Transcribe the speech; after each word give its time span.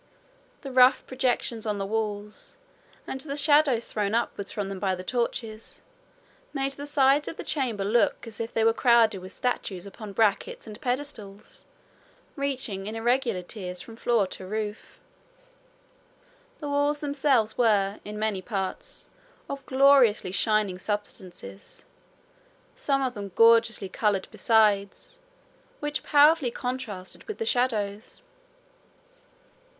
The 0.61 0.71
rough 0.71 1.05
projections 1.05 1.67
on 1.67 1.77
the 1.77 1.85
walls, 1.85 2.57
and 3.05 3.21
the 3.21 3.37
shadows 3.37 3.85
thrown 3.85 4.15
upwards 4.15 4.51
from 4.51 4.67
them 4.67 4.79
by 4.79 4.95
the 4.95 5.03
torches, 5.03 5.83
made 6.53 6.71
the 6.71 6.87
sides 6.87 7.27
of 7.27 7.37
the 7.37 7.43
chamber 7.43 7.85
look 7.85 8.25
as 8.25 8.39
if 8.39 8.51
they 8.51 8.63
were 8.63 8.73
crowded 8.73 9.19
with 9.21 9.31
statues 9.31 9.85
upon 9.85 10.13
brackets 10.13 10.65
and 10.65 10.81
pedestals, 10.81 11.65
reaching 12.35 12.87
in 12.87 12.95
irregular 12.95 13.43
tiers 13.43 13.79
from 13.79 13.95
floor 13.95 14.25
to 14.25 14.43
roof. 14.47 14.99
The 16.57 16.67
walls 16.67 16.99
themselves 17.01 17.55
were, 17.55 17.99
in 18.03 18.17
many 18.17 18.41
parts, 18.41 19.05
of 19.47 19.63
gloriously 19.67 20.31
shining 20.31 20.79
substances, 20.79 21.85
some 22.75 23.03
of 23.03 23.13
them 23.13 23.33
gorgeously 23.35 23.87
coloured 23.87 24.27
besides, 24.31 25.19
which 25.79 26.01
powerfully 26.01 26.49
contrasted 26.49 27.23
with 27.25 27.37
the 27.37 27.45
shadows. 27.45 28.23